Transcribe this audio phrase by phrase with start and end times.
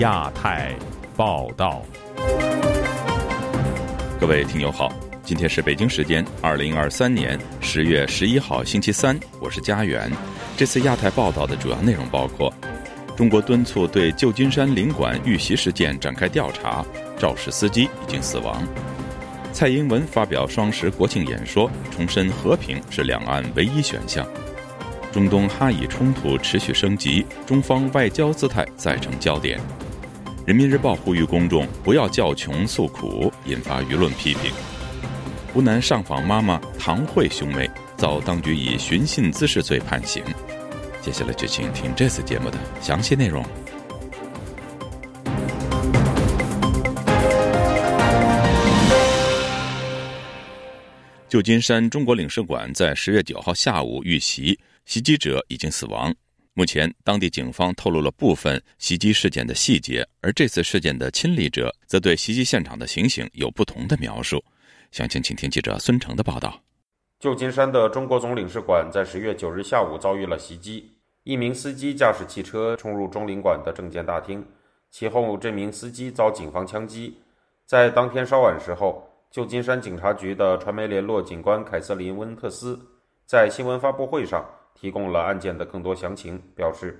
[0.00, 0.74] 亚太
[1.14, 1.82] 报道，
[4.18, 4.90] 各位听友好，
[5.22, 10.10] 今天是北京时间二零二三年十月十一号星期三，我是家园。
[10.56, 12.50] 这次亚太报道的主要内容包括：
[13.14, 16.82] 中国敦促对旧金山领馆遇袭事件展开调查，
[17.18, 18.56] 肇事司机已经死亡；
[19.52, 24.26] 蔡英文发表双十国庆演说，重申和平是两岸唯一选项。
[25.12, 29.60] 中东哈以冲突持续升级，中方外交姿态再成焦点。
[30.50, 34.50] 人民日报呼吁公众不要叫穷诉苦，引发舆论批评。
[35.54, 40.24] 湖南上访妈妈唐慧兄妹遭当局以寻衅滋事罪判刑。
[41.00, 43.44] 接下来就请听这次节目的详细内容。
[51.28, 54.58] 旧金山中国领事馆在十月九号下午遇袭。
[54.84, 56.12] 袭击者已经死亡。
[56.52, 64.42] 目前，当地警方透露了部分袭击事件的细节，而这次事件的亲历者则对袭击现场的情形有不同的描述。
[64.90, 66.60] 详情，请听记者孙成的报道。
[67.20, 70.90] 旧金山的中国总领事馆在十月九日下午遭遇了袭击，
[71.22, 74.44] 一名司机驾驶汽车冲入中领馆的证件大厅，
[74.90, 77.16] 其后这名司机遭警方枪击。
[77.64, 82.76] 在当天稍晚时候，旧金山警察局的传媒联络警官凯瑟琳·温特斯
[83.24, 84.44] 在新闻发布会上。
[84.80, 86.98] 提供了案件的更多详情，表示。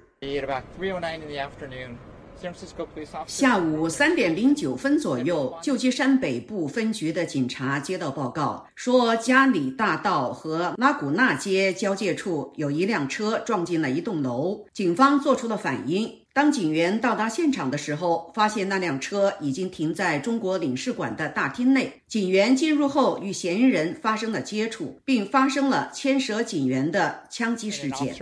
[3.27, 16.11] 下午三点零九分左右，旧金山北部分局的警察接到报告，说加里大道和拉古纳街交界处有一辆车撞进了一栋楼，警方做出了反应。
[16.33, 22.01] 当警员到达现场的时候，发现那辆车已经停在中国领事馆的大厅内。
[22.07, 28.15] 警员进入后，与嫌疑人发生了接触，并发生了牵涉警员的枪击事件。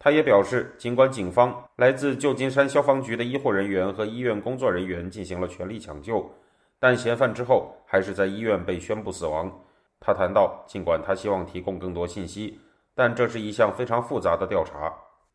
[0.00, 6.30] 他也表示，尽管警方、来自旧金山消防局的医护人员和医院工作人员进行了全力抢救，
[6.78, 9.52] 但嫌犯之后还是在医院被宣布死亡。
[9.98, 12.60] 他谈到，尽管他希望提供更多信息，
[12.94, 14.94] 但这是一项非常复杂的调查。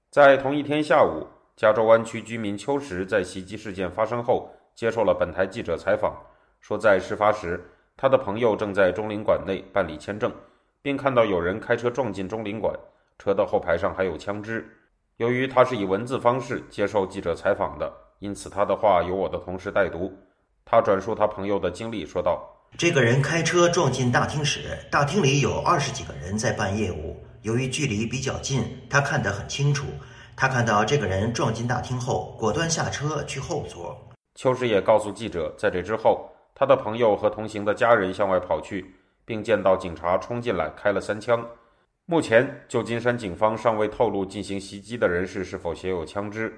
[0.09, 6.15] 在同一天下午，加州湾区居民邱石在袭击事件发生后接受了本台记者采访，
[6.61, 7.61] 说在事发时，
[7.97, 10.31] 他的朋友正在中领馆内办理签证，
[10.81, 12.73] 并看到有人开车撞进中领馆。
[13.19, 14.65] 车的后排上还有枪支。
[15.17, 20.11] 由于他是以文字方式接受记者采访的，因此他的话由我的同事代读。
[20.65, 22.41] 他转述他朋友的经历，说道
[22.77, 27.15] ：“这个人开车撞进大厅时，大厅里有二十几个人在办业务。
[27.43, 29.85] 由于距离比较近，他看得很清楚。
[30.35, 33.95] 他看到这个人撞进大厅后，果断下车去后座。”
[34.35, 38.95] 邱师也告诉记者，在这之后，他的朋友和同行的家人向外跑去，
[39.25, 41.45] 并见到警察冲进来开了三枪。
[42.05, 46.53] 目前，旧金山警方尚未透露进行袭击的人士是否携有枪支。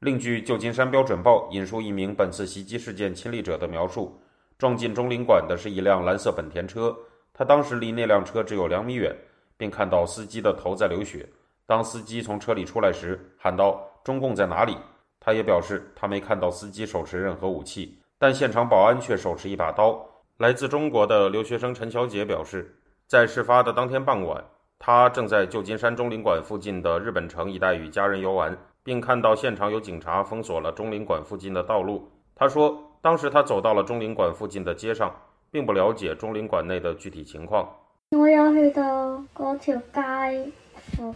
[0.00, 4.20] 另据《旧金山标准报》引述一名本次袭击事件亲历者的描述，
[4.58, 6.94] 撞进中领馆的是一辆蓝色本田车，
[7.32, 9.16] 他当时离那辆车只有两米远，
[9.56, 11.26] 并看到司机的头在流血。
[11.64, 14.76] 当司机从车里出来时，喊道：“中共在哪里？”
[15.18, 19.98] 他也表示他没看到司机手持任何武器，但现场保安却手持一把刀。
[20.36, 24.44] 来自中国的留学生陈小姐表示，在事发的当天傍晚。
[24.82, 32.08] 他正在旧金山中领馆附近的日本城一带与家人游玩，并看到现场有警察封锁了中领馆附近的道路。
[32.34, 35.14] 他说，当时他走到了中领馆附近的街上，
[35.50, 37.68] 并不了解中领馆内的具体情况。
[38.16, 40.50] 我要去到嗰条街，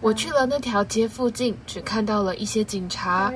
[0.02, 3.32] 我去了那条街附近，只看到了一些警察。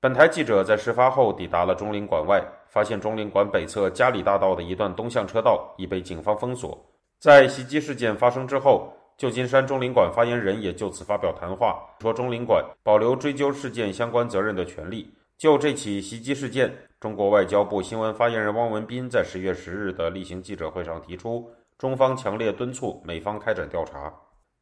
[0.00, 6.78] 本台记者在事发后抵达了中领馆外，发现中领馆北侧嘉里大道的一段东向车道已被警方封锁。
[7.18, 15.12] 在袭击事件发生之后，旧金山中领馆发言人也就此发表谈话，说中领馆保留追究事件相关责任的权利。
[15.36, 24.12] 就这起袭击事件，中国外交部新闻发言人汪文斌在十月十日的例行记者会上提出，中方强烈敦促美方开展调查。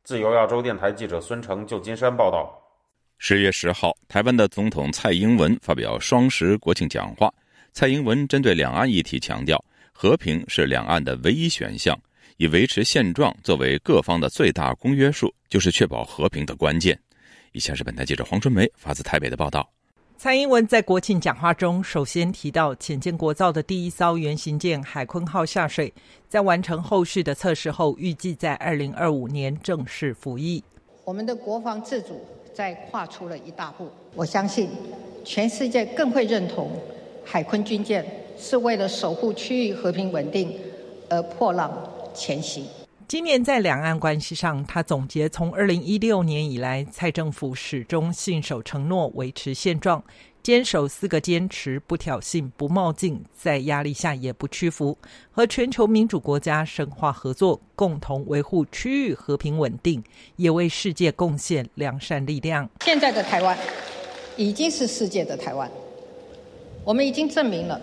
[0.03, 2.59] 自由亚洲电台记者孙成，旧金山报道。
[3.19, 7.31] 十月十号，台湾的总统蔡英文发表双十国庆讲话，
[7.75, 11.99] 蔡英文针对两岸议题强调，和平是两岸的唯一选项。
[12.39, 16.99] 以维持现状作为各方的最大公约数，就是确保和平的关键。
[17.53, 19.67] 以下是本台记者黄春梅发自台北的报道。
[20.19, 25.93] 蔡英文在国庆讲话中，首先提到浅建国造的第一艘原型舰“海鲲号”下水，
[26.29, 30.63] 在完成后续的测试后，预计在二零二五年正式服役。
[31.05, 32.23] 我们的国防自主
[32.53, 34.69] 在跨出了一大步，我相信
[35.25, 36.71] 全世界更会认同
[37.25, 38.05] 海鲲军舰
[38.39, 40.55] 是为了守护区域和平稳定
[41.09, 41.71] 而破浪。
[42.17, 42.65] 前行。
[43.07, 50.03] 今年在两岸关系上，他总结从二零一六年以来，蔡政府始终信守承诺，维持现状，
[50.43, 54.99] 坚守四个坚持：不挑衅、不冒进，在压力下也不屈服，
[55.31, 60.03] 和全球民主国家深化合作，共同维护区域和平稳定，
[60.35, 62.69] 也为世界贡献良善力量。
[62.85, 63.57] 现在的台湾
[64.37, 65.71] 已经是世界的台湾，
[66.83, 67.81] 我们已经证明了，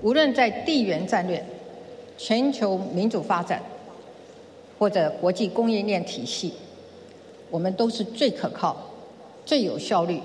[0.00, 1.44] 无论在地缘战略、
[2.16, 3.62] 全球民主发展。
[4.78, 6.54] 或者国际供应链体系，
[7.50, 8.76] 我们都是最可靠、
[9.46, 10.20] 最有效率、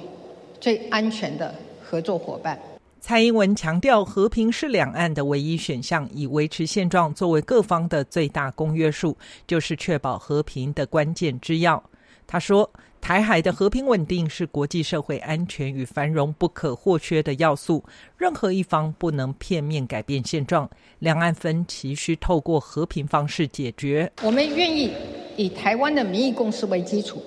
[0.60, 1.54] 最安全的
[1.84, 2.60] 合作伙伴。
[3.00, 11.84] 蔡英文强调，和平是两岸的唯一选项，以维持现状作为各方的最大公约数，就是确保和平的关键之要。
[12.26, 12.72] 他说。
[13.08, 17.82] 台海的和平稳定是国际社会安全与繁荣不可或缺的要素，
[18.18, 20.70] 任何一方不能片面改变现状。
[21.00, 24.12] 两岸分歧需透过和平方式解决。
[24.22, 24.92] 我们愿意
[25.38, 27.24] 以台湾的民意共识为基础，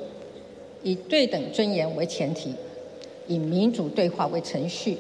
[0.82, 2.54] 以对等尊严为前提，
[3.26, 4.98] 以民主对话为程序，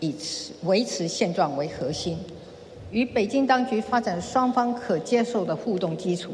[0.00, 0.14] 以
[0.64, 2.18] 维持现状为核心，
[2.90, 6.32] 与北京当局发展双方可接受的互动基础，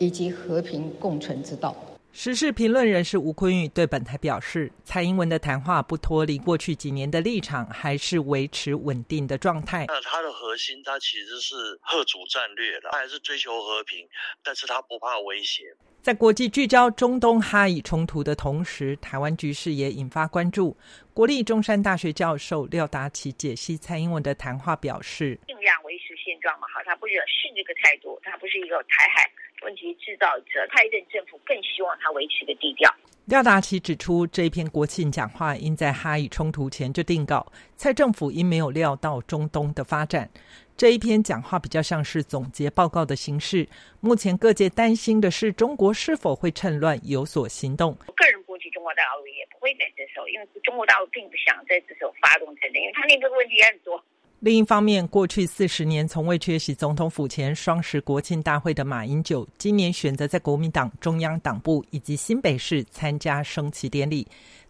[0.00, 1.72] 以及和平共存之道。
[2.10, 9.84] 时事评论人士吴坤玉对本台表示，蔡英文的谈话不脱离过去几年的立场，还是维持稳定的状态。
[9.86, 14.08] 那它的核心，它其实是贺主战略的，它还是追求和平，
[14.42, 15.62] 但是它不怕威胁。
[16.02, 20.76] 在国际聚焦中东哈以冲突的同时，台湾局势也引发关注。
[21.14, 29.30] 国立中山大学教授廖达奇解析蔡英文的谈话表示：尽量维持现状嘛，好，他不惹事这个态度，他不是一个台海。
[29.62, 32.94] 问题制造者，蔡英文政府更希望他维持个低调。
[33.26, 40.30] 廖达奇指出，这一篇国庆讲话应在哈以冲突前就定稿，蔡政府因没有料到中东的发展，
[40.76, 43.68] 这一篇讲话比较像是总结报告的形式。
[44.00, 47.94] 目前各界担心的是，中国是否会趁乱有所行动？
[48.06, 54.02] 我个人估计，中国大陆也不会在这时候，因为中国大陆并不想在这时候发动战争，因为他那个问题也很多。
[54.40, 64.24] 另一方面，过去四十年从未缺席总统府前双十国庆大会的马英九，今年选择在国民党中央党部以及新北市参加升旗典礼。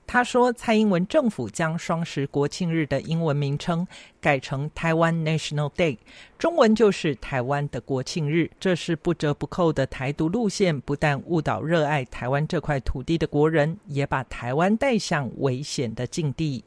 [0.06, 3.87] 他说，蔡英文政府将双十国庆日的英文名称
[4.23, 5.99] 改成台湾 National Day，
[6.38, 8.50] 中文就是台湾的国庆日。
[8.59, 16.65] 这是不折不扣的台独路线，不但误导热爱台湾这块土地的国人，也把台湾带向危险的境地。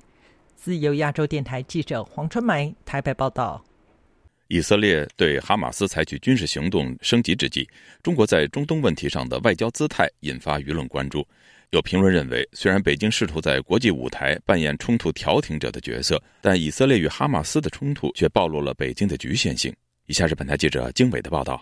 [0.64, 3.66] 自由亚洲电台记者黄春梅台北报道：
[4.48, 7.68] 以色列对哈马斯采取军事行动升级之际，
[8.04, 11.28] 中国在中东问题上的外交姿态引发舆论关注。
[11.72, 19.76] 有评论认为，虽然北京试图在国际舞台扮演冲突调停者的角色，但以色列与哈马斯的冲突却暴露了北京的局限性。
[20.06, 21.60] 以下是本台记者经纬的报道。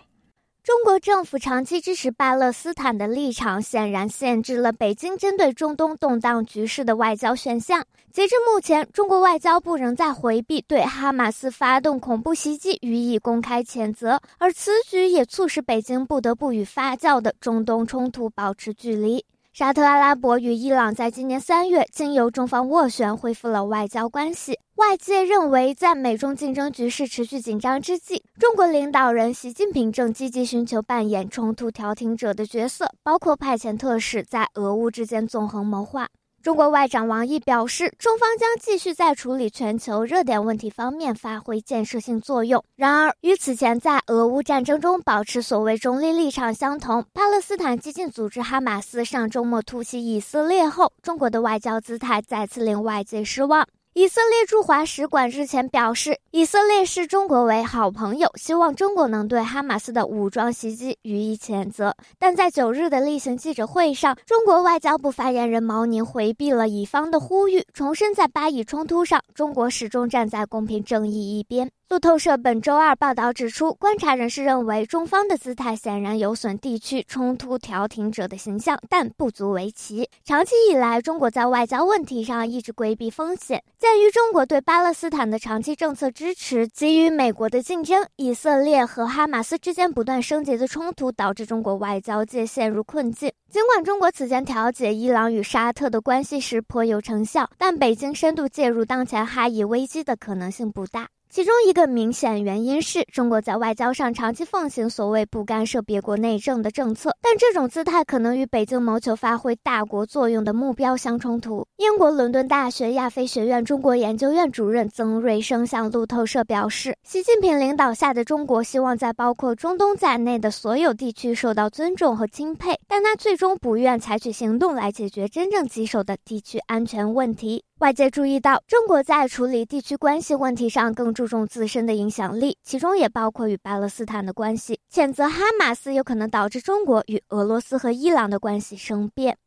[0.62, 7.82] 中国政府长期支持巴勒斯坦的立场，显然限制了北京针对中东动荡局势的外交选项。
[8.12, 19.24] 截至目前，中国外交部仍在回避对哈马斯发动恐怖袭击予以公开谴责，而此举也促使北京不得不与发酵的中东冲突保持距离。
[19.52, 24.56] 沙特阿拉伯与伊朗在今年三月经由中方斡旋恢复了外交关系。
[24.76, 36.06] 外界认为，在美中竞争局势持续紧张之际，中国领导人习近平正积极寻求扮演冲突调停者的角色，包括派遣特使在俄乌之间纵横谋划。
[36.42, 42.64] 中国外长王毅表示，中方将继续在处理全球热点问题方面发挥建设性作用。
[42.76, 53.68] 然而，与此前在俄乌战争中保持所谓中立立场相同，巴勒斯坦激进组织哈马斯上周末突袭以色列后，中国的外交姿态再次令外界失望。
[53.92, 61.92] 以色列驻华使馆日前表示，以色列视中国为好朋友，希望中国能对哈马斯的武装袭击予以谴责。
[62.16, 71.68] 但在九日的例行记者会上，中国外交部发言人毛宁回避了以方的呼吁，重申在巴以冲突上，中国始终站在公平正义一边。
[71.90, 80.08] 路透社本周二报道指出，观察人士认为，中方的姿态显然有损地区冲突调停者的形象，但不足为奇。
[80.22, 83.60] 长期以来，中国在外交问题上一直规避风险。
[83.76, 93.32] 鉴于中国对巴勒斯坦的长期政策支持，基于美国的竞争，以色列和哈马斯之间不断升级的冲突，导致中国外交界陷入困境。
[93.50, 101.08] 尽管中国此前调解伊朗与沙特的关系时颇有成效，但北京深度介入当前哈以危机的可能性不大。
[101.32, 111.64] 其中一个明显原因是中国在外交上长期奉行所谓不干涉别国内政的政策，但这种姿态可能与北京谋求发挥大国作用的目标相冲突。
[111.76, 127.62] 英国伦敦大学亚非学院中国研究院主任曾瑞生向路透社表示，习近平领导下的中国希望在包括中东在内的所有地区受到尊重和钦佩，但他最终不愿采取行动来解决真正棘手的地区安全问题。
[127.80, 134.78] 外界注意到，中国在处理地区关系问题上更注重自身的影响力，其中也包括与巴勒斯坦的关系。
[134.92, 139.38] 谴责哈马斯有可能导致中国与俄罗斯和伊朗的关系生变。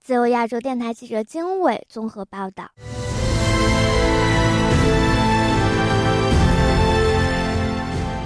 [0.00, 2.70] 自由亚洲电台记者金伟综合报道。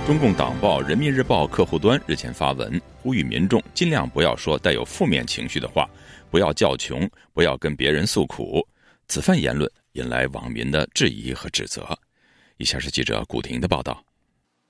[0.07, 5.89] 中共党报《人民日报》客户端日前发文，呼吁民众尽量不要说带有负面情绪的话，
[6.31, 8.63] 不要叫穷，不要跟别人诉苦。
[9.09, 11.87] 此番言论引来网民的质疑和指责。
[12.57, 14.05] 以下是记者古婷的报道：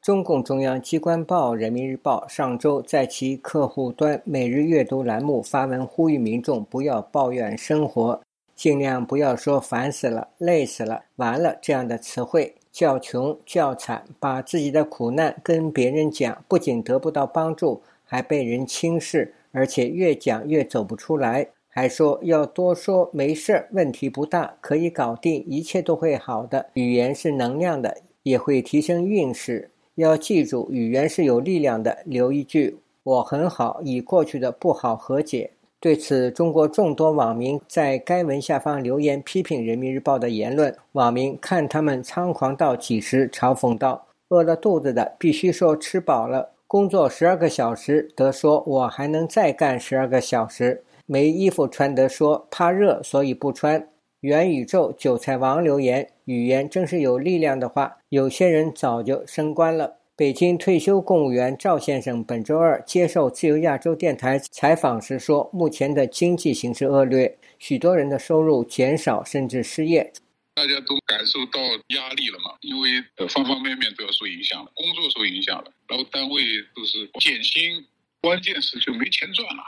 [0.00, 8.20] 中共中央机关报《人民日报》上周在其客户端每日阅读栏目发文，呼吁民众不要抱怨生活，
[8.54, 21.48] 尽量不要说“烦死了”“累死了”“完了”这样的词汇，叫穷叫惨，把自己的苦难跟别人讲，不仅得不到帮助，还被人轻视，而且越讲越走不出来。
[21.76, 26.66] 还说要多说没事儿，问题不大，可以搞定，一切都会好的。
[26.74, 29.68] 语言是能量的，也会提升运势。
[29.96, 31.98] 要记住，语言是有力量的。
[32.04, 35.50] 留一句：“我很好，与过去的不好和解。”
[35.80, 40.72] 对此，中国众多网民在该文下方留言批评人民日报的言论。
[40.92, 53.88] 网民看他们猖狂到几时，嘲讽道：“饿了肚子的必须说吃饱了，工作十二个小时得说我还能再干十二个小时。”没衣服穿的说怕热，所以不穿。
[54.20, 59.98] 元宇宙韭菜王留言：语言真是有力量的话，有些人早就升官了。
[60.16, 70.12] 北京退休公务员赵先生本周二接受自由亚洲电台采访时说：“目前的经济形势恶劣，许多人的收入减少，甚至失业。
[70.54, 72.54] 大家都感受到压力了嘛？
[72.60, 72.88] 因为
[73.28, 76.42] 方方面面都要受影响了，工作受影响了，然后单位
[76.76, 77.84] 都是减薪，
[78.22, 79.62] 关键是就没钱赚了，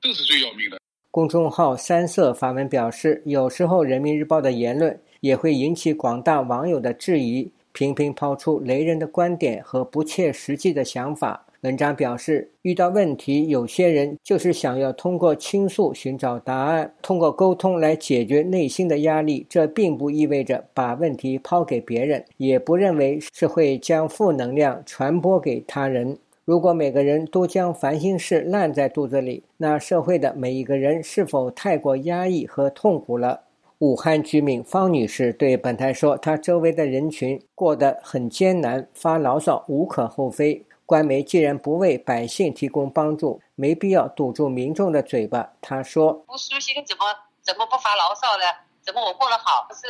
[0.00, 0.78] 这是最要命的。”
[1.12, 11.44] 公众号三色发文表示，有时候人民日报的言论也会引起广大网友的质疑，频频抛出雷人的观点和不切实际的想法。
[11.60, 19.46] 文章表示，遇到问题，有些人就是想要通过倾诉寻找答案，通过沟通来解决内心的压力。
[19.50, 26.16] 这并不意味着把问题抛给别人，也不认为是会将负能量传播给他人。
[26.44, 33.42] 如果每个人都将烦心事烂在肚子里，那社会的每一个人是否太过压抑和痛苦了？
[33.78, 40.64] 武汉居民方女士对本台说：“她周围的人群过得很艰难，发牢骚无可厚非。
[40.84, 47.04] 官媒既然不为百姓提供帮助，没必要堵住民众的嘴巴。”她说：“不舒心怎么
[47.40, 48.44] 怎么不发牢骚呢？
[48.82, 49.82] 怎么我过得好不是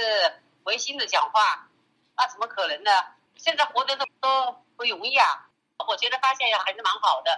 [0.64, 1.66] 违心的讲话？
[2.14, 2.90] 那怎么可能呢？
[3.36, 5.48] 现在活得都都不容易啊！”
[5.88, 7.30] 我觉得发现还是蛮好的，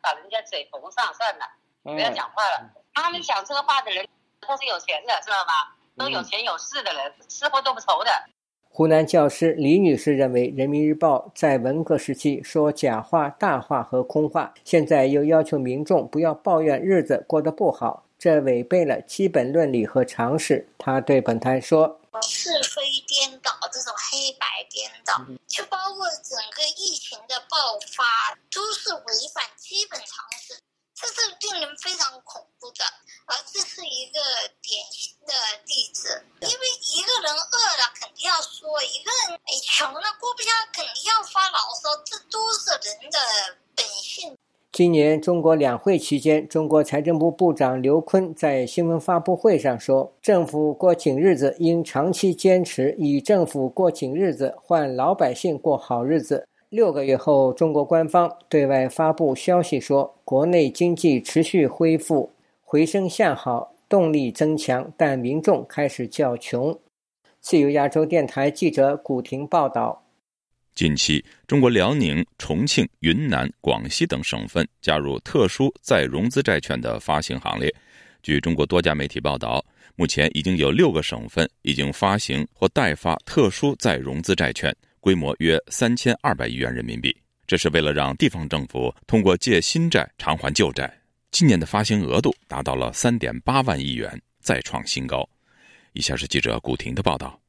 [0.00, 1.44] 把人家嘴缝上算了，
[1.82, 2.70] 不要讲话了。
[2.94, 4.06] 他们讲这个话的人
[4.40, 5.52] 都是有钱的，知道吗？
[5.96, 8.10] 都有钱有势的人，吃喝都不愁的。
[8.72, 20.68] 湖南教师李女士认为，《人民日报》在文革时期说假话、大话和空话，现在又要求民众不要抱怨日子过得不好，这违背了基本伦理和常识。
[20.78, 22.00] 她对本台说。
[22.22, 23.94] 是非颠倒，这种
[24.60, 25.14] 黑白颠倒，
[25.48, 30.60] 就包括整个疫情的爆发，都是违反基本常识，
[30.94, 32.84] 这是令人非常恐怖的。
[33.26, 34.20] 而这是一个
[34.60, 35.34] 典型的
[35.66, 43.18] 例子，因为一个人饿了肯定要说，一个人穷了过不下肯定要发牢骚，这都是人的
[43.74, 44.36] 本性。
[44.72, 62.30] 今年中国两会期间，中国财政部部长刘昆在新闻发布会上说：“政府过紧日子应长期坚持以政府过紧日子换老百姓过好日子。”六个月后，中国官方对外发布消息说，国内经济持续恢复，
[62.62, 66.78] 回升向好，动力增强，但民众开始较穷。
[67.40, 70.04] 自由亚洲电台记者古婷报道。
[70.80, 77.70] 近期，中国辽宁、重庆、云南、广西等省份加入特殊再融资债券的发行行列。
[78.22, 79.62] 据中国多家媒体报道，
[79.94, 87.14] 目前已经有六个省份已经发行或代发特殊再融资债券，规模约三千二百亿元人民币。
[87.46, 90.90] 这是为了让地方政府通过借新债偿还旧债。
[91.30, 95.28] 今年的发行额度达到了三点八万亿元，再创新高。
[95.92, 97.39] 以下是记者古婷的报道。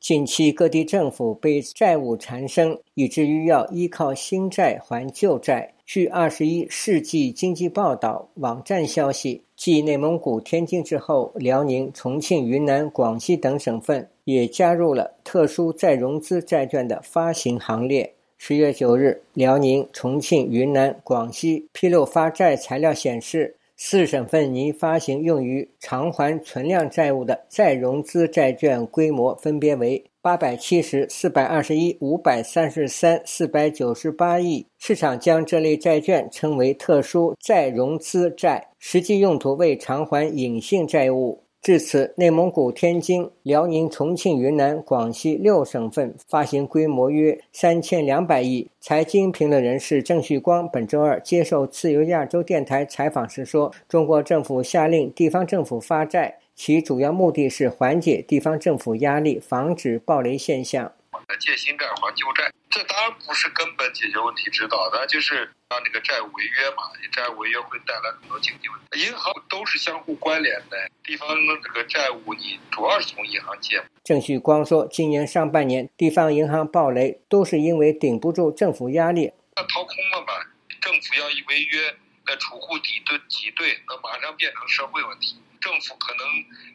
[0.00, 5.74] 近期各地政府被债务缠身，以至于要依靠新债还旧债。
[5.84, 18.14] 据《二十一世纪经济报道》网站消息，继内蒙古、天津之后，辽宁、重庆、云南、广西等省份也加入了特殊再融资债券的发行行列。
[18.36, 23.56] 十月九日，辽宁、重庆、云南、广西披露发债材料显示。
[23.80, 34.66] 四省份拟发行用于偿还存量债务的再融资债券规模分别为八百七十、四百二十一、五百三十三、四百九十八亿。
[34.78, 41.44] 市场将这类债券称为特殊再融资债，实际用途为偿还隐性债务。
[41.68, 48.66] 至此，内蒙古、天津、辽宁、重庆、云南、广西六省份发行规模约三千两百亿。
[48.80, 60.90] 财经评论人士郑旭光本周二接受自由亚洲电台采访时说：“中国政府下令地方政府发债，其主要目的是缓解地方政府压力，防止暴雷现象。”
[61.38, 66.82] 借新债还旧债，这当然不是根本解决问题之道，那就是让这个债务违约嘛。
[67.12, 69.04] 债务违约会带来很多经济问题。
[69.04, 71.28] 银行都是相互关联的，地方
[71.62, 73.82] 这个债务你主要是从银行借。
[74.02, 79.32] 郑旭光说，今年上半年地方银行暴雷都是因为顶不住政府压力。
[79.56, 80.32] 那掏空了嘛？
[80.80, 81.94] 政府要一违约，
[82.26, 85.38] 那储户抵兑挤兑，那马上变成社会问题。
[85.60, 86.24] 政府可能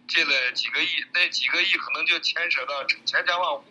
[0.08, 3.64] 借了几个亿，那几个亿可能就牵扯到千家万户。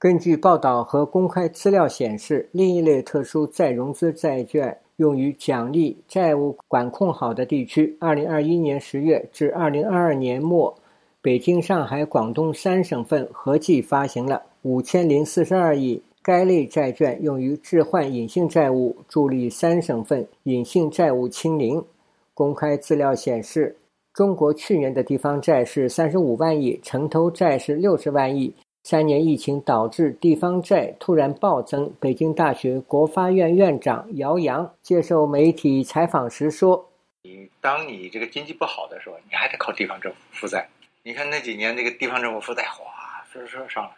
[0.00, 7.94] 根据报道和公开资料显示，另一类特殊再融资债券用于奖励债务管控好的地区。
[8.00, 10.74] 二零二一年十月至二零二二年末，
[11.20, 21.84] 北京、上海、广东三省份合计发行了五千零四十二亿该类债券，用于置换隐性债务，助力三省份隐性债务清零。
[22.32, 23.76] 公开资料显示，
[24.14, 28.50] 中国去年的地方债是三十五万亿，城投债是六十万亿。
[28.82, 31.92] 三年疫情导致地方债突然暴增。
[32.00, 36.90] 北京大学国发院院长姚洋接受媒体采访时说
[37.22, 40.66] ：“你当你这个经济不好的时候，你还得靠地方政府负债。
[41.02, 42.84] 你看那几年这个地方政府负债哗
[43.32, 43.90] 唰唰上来，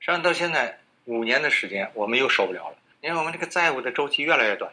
[0.00, 2.76] 上到现在五年的时间，我们又受不了了。
[3.00, 4.70] 你看我们这个债务的周期越来越短，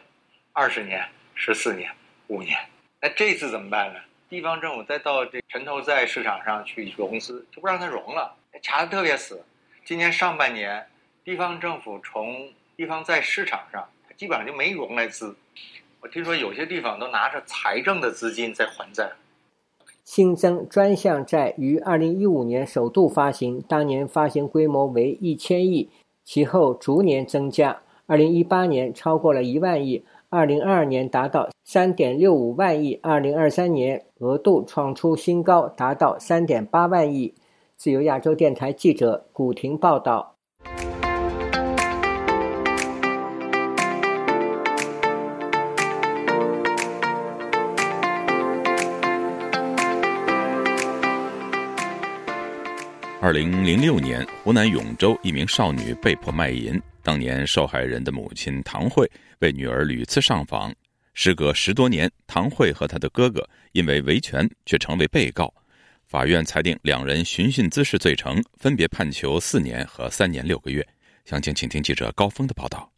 [0.52, 1.90] 二十年、十四年、
[2.26, 2.58] 五年。
[3.00, 4.00] 那这次怎么办呢？
[4.28, 9.44] 地方政府再到这城投债市场上去融资，就不让它融了。”查的特别死，
[9.86, 10.86] 今年上半年，
[11.22, 15.36] 地方政府从地方债市场上它基本上就没融来资。
[16.00, 19.12] 我听说有些地方都拿着财政的资金在还债。
[20.02, 25.90] 新增专项债于二零一五年首度发行，当年发行规模为一千亿，
[26.24, 27.82] 其后逐年增加。
[28.06, 37.34] 二零一八年超过了一万亿，二零二二年达到三点六五万亿，二零二三年额度创出新高，达到三点八万亿。
[37.76, 40.36] 自由亚洲电台记者古婷报道：
[53.20, 59.10] 二零零六年，湖南永州一名少女被迫卖淫，当年受害人的母亲唐慧
[59.40, 60.72] 为女儿屡次上访。
[61.12, 65.52] 时隔十多年，唐慧和她的哥哥因为维权却成为被告。
[66.14, 70.86] 法院裁定两人寻衅滋事罪成，分别判囚四年和三年六个月。
[71.24, 72.88] 详情，请听记者高峰的报道。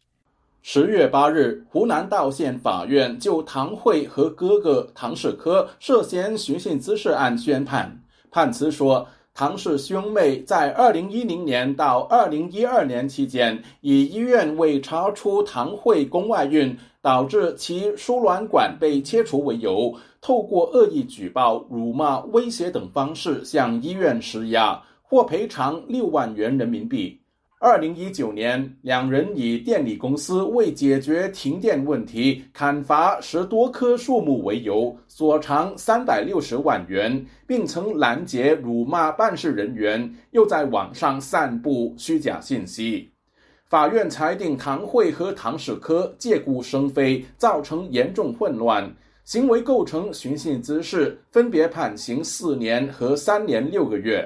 [0.61, 7.99] 十月八日，湖南道县法院就唐慧和哥哥唐世科涉嫌寻衅滋事案宣判，
[8.29, 19.95] 判词说，唐氏兄妹在二零一零年到二零一二年期间，以医院未查出唐慧宫外孕，导致其输卵管被切除为由。
[20.19, 27.17] 透过恶意举报、辱骂、威胁等方式向医院施压，获赔偿六万元人民币。
[27.61, 43.09] 二零一九年，两人以电力公司为解决停电问题砍伐十多棵树木为由，索偿三百六十万元，并曾拦截、辱骂办事人员，又在网上散布虚假信息。
[43.69, 48.89] 法院裁定唐慧和唐世科借故生非，造成严重混乱。
[49.25, 54.25] 行为构成寻衅滋事，分别判刑四年和三年六个月。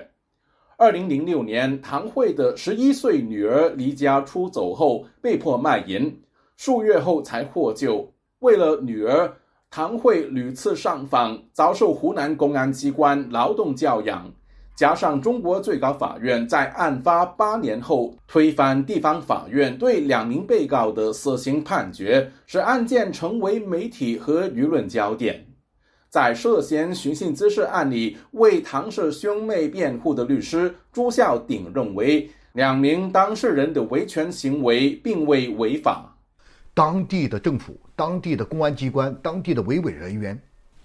[0.77, 6.21] 二零零六年，唐慧的十一岁女儿离家出走后，被迫卖淫，
[6.55, 8.07] 数月后才获救。
[8.41, 9.33] 为了女儿，
[9.71, 14.31] 唐慧屡次上访，遭受湖南公安机关劳动教养。
[14.81, 25.45] 加上中国最高法院在案发八年后推翻地方法院对两名被告的死刑判决，使案件成为媒体和舆论焦点。
[26.09, 36.11] 在涉嫌寻衅滋事案里，为唐氏兄妹辩护的律师朱孝鼎认为，两名当事人的维权行为并未违法。
[36.73, 40.35] 当地的政府、当地的公安机关、当地的维稳人员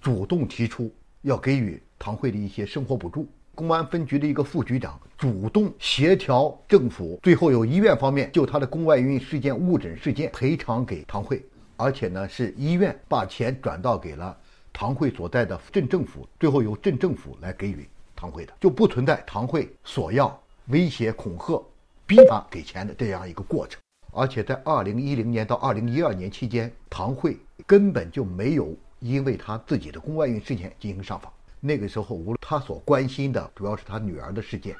[0.03, 3.27] 主动提出要给予唐慧的一些生活补助。
[3.57, 11.43] 公安分局的一个副局长主动协调政府，最后由医院方面就他的宫外孕事件、误诊事件赔偿给唐慧，
[11.79, 14.37] 而且呢是医院把钱转到给了
[14.75, 21.65] 唐慧所在的镇政府，最后由镇政府来给予唐慧的，就不存在唐慧索要、威胁、恐吓、
[22.07, 23.81] 逼他给钱的这样一个过程。
[24.13, 31.33] 而且在二零一零年到二零一二年期间，唐慧根本就没有因为他自己的宫外孕事件进行上访。
[31.67, 34.77] 那个时候，无论他所关心的，主要是他女儿的事件。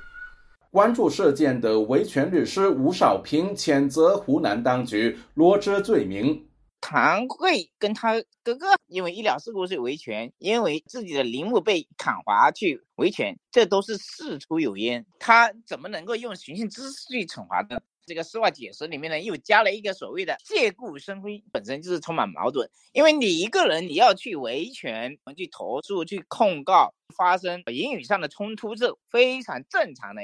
[0.71, 6.47] 关注事件的维权律师吴少平谴责湖南当局罗织罪名。
[6.81, 15.05] 唐慧跟他哥哥因为医疗事故去维权，因为自己的陵墓被砍伐去维权，这都是事出有因。
[15.19, 17.81] 他怎么能够用寻衅滋事去惩罚呢？
[18.07, 22.71] 这个司法解释里面呢，又加了一个所谓的借故生非，本身就是充满矛盾。
[22.93, 30.23] 因为你一个人你要去维权、去投诉、去控告，发生言语上的冲突是非常正常的。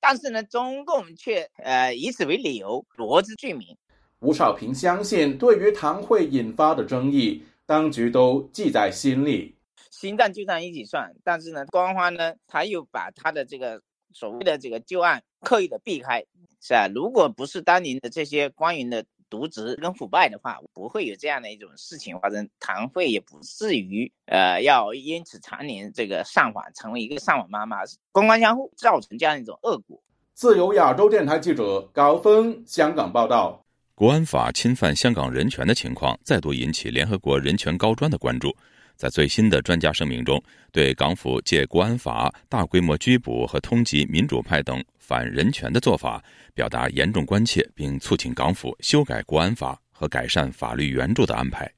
[0.00, 3.76] 但是呢，中共却呃以此为理由罗织罪名。
[4.20, 9.56] 吴少平相信，对于堂会引发的争议，当局都记在心里，
[9.90, 11.12] 新账旧账一起算。
[11.24, 13.82] 但是呢，官方呢，他又把他的这个
[14.14, 16.24] 所谓的这个旧案刻意的避开。
[16.62, 22.48] 是啊，如果不是当年的这些官员的渎职跟腐败的话，不会有这样的一种事情发生。
[22.58, 27.80] 唐慧也不至于呃要因此常年这个上访，成为一个上访妈妈，
[28.12, 30.02] 官官相护，造成这样一种恶果。
[30.32, 33.62] 自由亚洲电台记者高峰香港报道：
[33.94, 38.56] 国安法侵犯香港人权的情况再度引起联合国人权高专的关注。
[38.96, 46.22] 在最新的专家声明中，对港府借国安法大规模拘捕和通缉民主派等反人权的做法。
[46.54, 51.68] 表达严重关切，并促请港府修改国安法和改善法律援助的安排。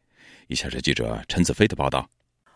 [0.48, 2.06] 以下是记者陈子飞的报道。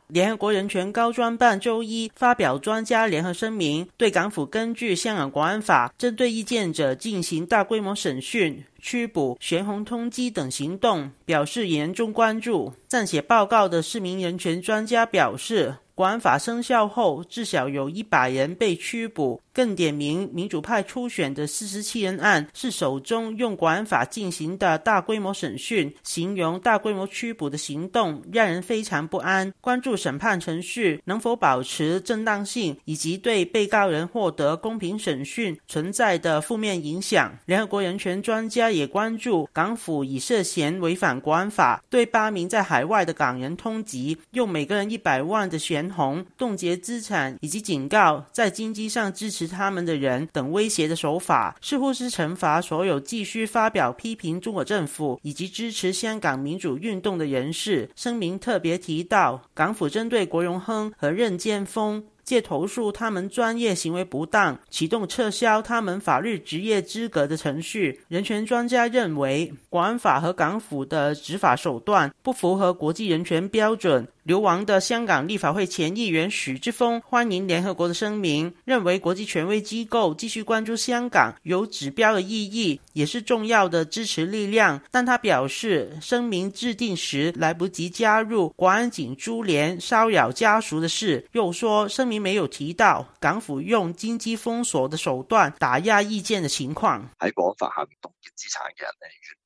[0.09, 12.73] 联合国人权高专办周一发表专家联合声明，对港府根据香港国安法针对意见者进行大规模审讯、拘捕、悬红通缉等行动表示严重关注。
[12.89, 15.77] 撰写报告的市民人权专家表示。
[15.93, 19.39] 国安法生效后，至少有一百人被拘捕。
[19.53, 29.53] 更点名民主派初选的四十七人案是首宗用国安法进行的大规模审讯，形容大规模拘捕的行动让人非常不安。
[29.61, 37.37] 关注审判程序能否保持正当性，以及对被告人获得公平审讯存在的负面影响。
[37.45, 57.91] 联合国人权专家也关注港府以涉嫌违反国安法对八名在海外的港人通缉，用每个人一百万的悬红冻结资产，以及警告在经济上支持他们的人等威胁的手法，似乎是惩罚所有继续发表批评中国政府以及支持香港民主运动的人士。
[57.97, 62.05] 声明特别提到，港府针对国荣亨和任建锋。
[62.31, 68.03] 借投诉他们专业行为不当，启动撤销他们法律职业资格的程序。
[68.07, 74.07] 人权专家认为，国安法和港府的执法手段不符合国际人权标准。
[74.31, 84.81] 流亡的香港立法会前议员许志峰欢迎联合国的声明，认为国际权威机构继续关注香港有指标的意义，也是重要的支持力量。
[84.93, 97.01] 但他表示，声明制定时来不及加入国安警株连骚扰家属的事，又说声明没有提到港府用经济封锁的手段打压意見的情況。
[97.19, 99.40] 喺國安法下面凍結資產嘅人呢，遠比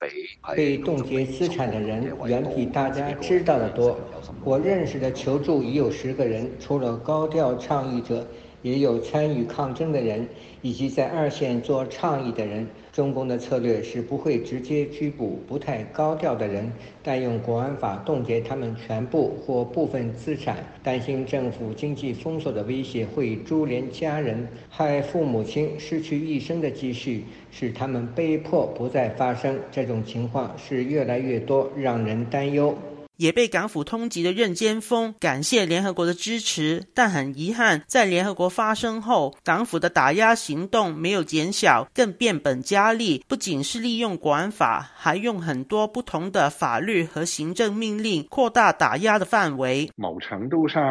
[0.57, 3.99] 被冻结资产的人远比大家知道的多。
[4.43, 8.27] 我认识的求助已有十个人，除了高调倡议者，
[8.65, 10.27] 也有参与抗争的人，
[10.63, 12.67] 以及在二线做倡议的人。
[12.91, 16.73] 中共的策略是不会直接拘捕不太高调的人，
[17.03, 20.57] 但用国安法冻结他们全部或部分资产。
[20.83, 29.59] 担心政府经济封锁的威胁会株连家人，害父母亲失去一生的积蓄，使他们被迫不再发生。
[29.71, 32.75] 这种情况是越来越多，让人担忧。
[33.17, 43.23] 也被港府通缉的任堅鋒感謝聯合國的支持，但很遺憾，在聯合國發生後，港府的打壓行動沒有減小，更變本加厲。
[43.29, 49.89] 不僅是利用國安法，還用很多不同的法律和行政命令擴大打壓的範圍。
[49.97, 50.83] 某程度上，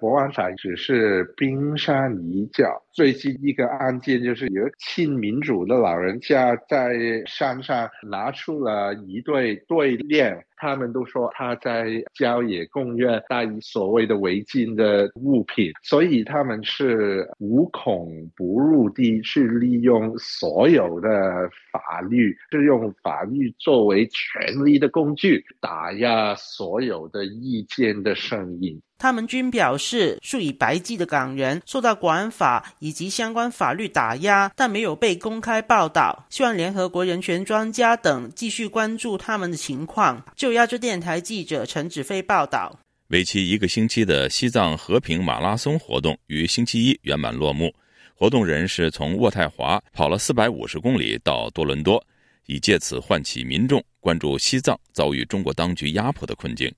[0.00, 2.82] 國安法只是冰山一角。
[2.98, 10.44] 最近一个案件就是有亲民主的老人家在山上拿出了一对对联。
[10.56, 28.82] 他们都说他在郊野公园带所谓的违禁的物品，所以他们是无孔不入地去利用所有的法律，是用法律作为权力的工具，打压所有的意见的声音。
[28.98, 36.26] 他们均表示，数以百计的港人受到国安法以及相关法律打压，但没有被公开报道。
[36.30, 40.24] 希望联合国人权专家等继续关注他们的情况。
[40.34, 42.76] 就亚洲电台记者陈子飞报道。
[43.10, 47.72] 为期一个星期的西藏和平马拉松活动于星期一圆满落幕。
[48.14, 52.04] 活动人士从渥太华跑了四百五十公里到多伦多，
[52.46, 56.68] 以借此唤起民众关注西藏遭遇中国当局压迫的困境。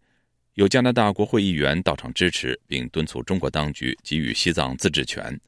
[0.54, 5.38] 有加拿大国会议员到场支持，并敦促中国当局给予西藏自治权。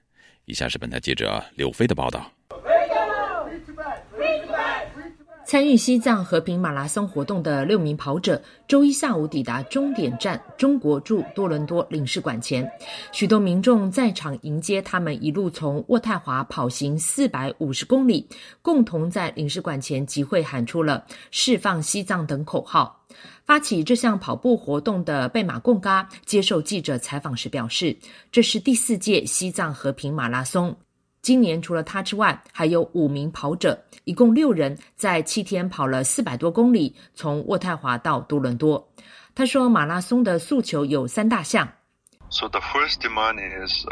[0.45, 2.33] 以下是本台记者刘飞的报道。
[5.53, 12.67] 参与西藏和平马拉松活动的六名跑者，周一下午抵达终点站中国驻多伦多领事馆前，
[13.13, 18.27] 许多民众在场迎接他们，一路从渥太华跑行四百五十公里，
[18.63, 23.05] 共同在领事馆前集会，喊出了“释放西藏”等口号。
[23.45, 27.95] 发起这项跑步活动的贝马贡嘎接受记者采访时表示，
[28.31, 30.75] 这是第四届西藏和平马拉松。
[31.23, 38.93] 今年除了他之外，还有五名跑者，一共六人，在七天跑了四百多公里，从渥太华到多伦多。
[39.33, 41.69] 他说，马拉松的诉求有三大项。
[42.29, 43.87] So the first demand is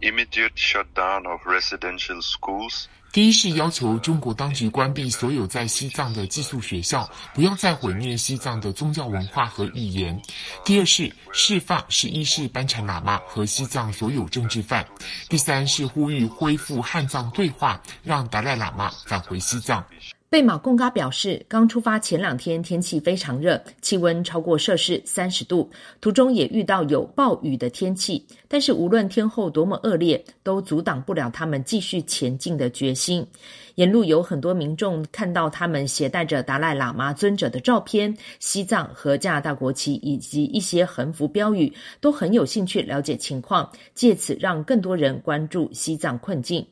[0.00, 2.84] immediate shutdown of residential schools.
[3.12, 10.20] 第一是要求中国当局关闭所有在西藏的寄宿学校，不要再毁灭西藏的宗教文化和语言。
[10.64, 14.86] 第二是释放十一世班禅喇嘛和西藏所有政治犯。
[15.28, 19.84] 第三是呼吁恢复汉藏对话，让达赖喇嘛返回西藏。
[20.30, 25.68] 贝马贡嘎表示，刚出发前两天天气非常热，气温超过摄氏三十度，
[26.00, 28.24] 途中也遇到有暴雨的天气。
[28.46, 33.26] 但是无论天候多么恶劣，都阻挡不了他们继续前进的决心。
[33.74, 46.64] 沿路有很多民众看到他们携带着达赖喇嘛尊者的照片、西藏和加拿大国旗以及一些横幅标语，都很有兴趣了解情况，借此让更多人关注西藏困境。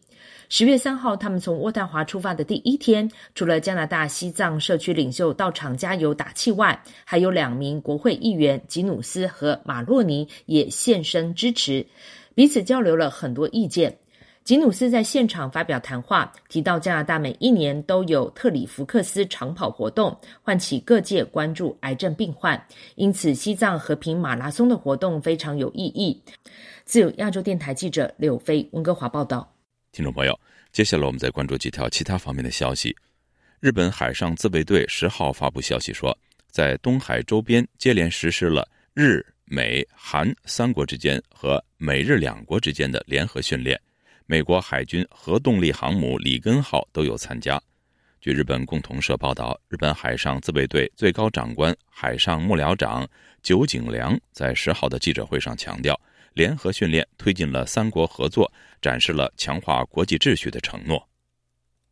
[0.50, 11.86] 十月三号，他们从渥太华出发的第一天，除了加拿大西藏社区领袖到场加油打气外，还有两名国会议员吉努斯和马洛尼也现身支持，
[12.34, 13.94] 彼此交流了很多意见。
[14.42, 22.58] 吉努斯在现场发表谈话，提到加拿大每一年都有特里福克斯长跑活动，唤起各界关注癌症病患，
[22.94, 26.22] 因此西藏和平马拉松的活动非常有意义。
[26.86, 29.46] 自由亚洲电台记者柳飞温哥华报道。
[29.92, 30.38] 听众朋友，
[30.70, 32.94] 接下来我们再关注几条其他方面的消息。
[33.58, 36.16] 日本海上自卫队十号发布消息说，
[36.50, 43.80] 在东海周边接连实施了日、美、韩三国之间和美日两国之间的联合训练。
[44.26, 47.60] 美国海军核动力航母里根号都有参加。
[48.20, 53.08] 据日本共同社报道，日本海上自卫队最高长官海上幕僚长
[53.42, 55.98] 酒井良在十号的记者会上强调。
[56.34, 61.06] 联合训练推进了三国合作，展示了强化国际秩序的承诺。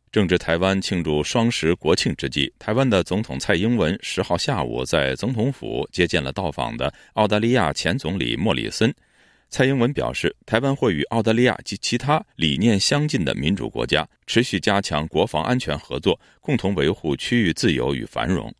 [0.09, 8.91] 正值台湾庆祝双十国庆之际，台湾的总统蔡英文十号下午在总统府接见了到访的澳大利亚前总理莫里森。
[9.49, 18.53] 蔡英文表示，台湾会与澳大利亚及其他理念相近的民主国家持续加强国防安全合作，共同维护区域自由与繁荣。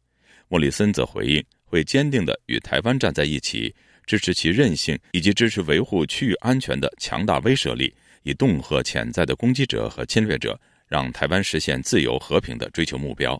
[0.50, 3.74] 莫里森则回应，会坚定地与台湾站在一起。
[4.08, 7.94] 支持其韧性，以及支持维护区域安全的强大威慑力，
[8.24, 13.40] 以恫吓潜在的攻击者和侵略者，让台湾实现自由和平的追求目标。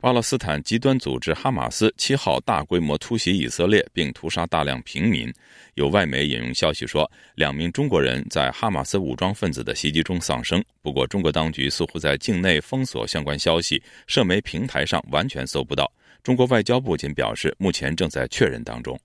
[0.00, 5.28] 巴勒斯坦极端组织哈马斯七号大规模突袭以色列，并屠杀大量平民。
[5.74, 10.64] 有外媒引用消息说，两名中国人在哈马斯武装分子的袭击中丧生。
[10.82, 15.92] 不过，中国当局似乎在境内封锁相关消息，社媒平台上完全搜不到。
[16.22, 18.96] 中国外交部仅表示，目前正在确认当中。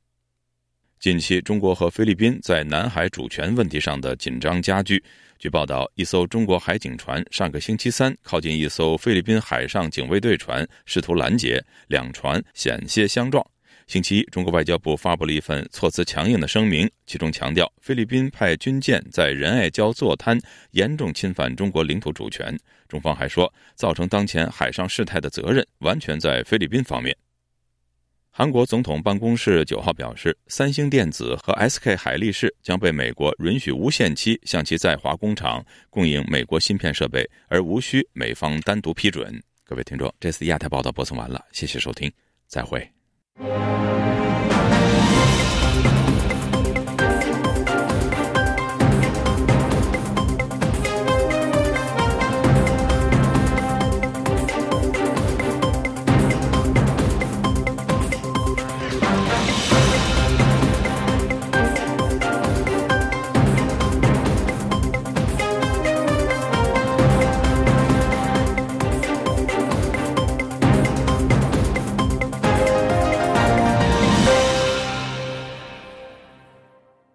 [1.04, 5.04] 近期，中国和菲律宾在南海主权问题上的紧张加剧。
[5.38, 13.46] 据报道，一艘中国海警船上个星期三靠近一艘菲律宾海上警卫队船，试图拦截，两船险些相撞。
[13.86, 20.40] 星期一，中国外交部发布了一份措辞强硬的声明，其中强调菲律宾派军舰在仁爱礁坐滩，
[20.72, 22.58] 严重侵犯中国领土主权。
[22.88, 27.14] 中方还说，造成当前海上事态的责任完全在菲律宾方面。
[28.36, 39.40] 韩国总统办公室九号表示，三星电子和 SK 海力士将被美国允许无限期向其在华工厂供应美国芯片设备，而无需美方单独批准。
[39.64, 42.12] 各位听众，这次亚太报道播送完了，谢谢收听，
[42.48, 42.92] 再会。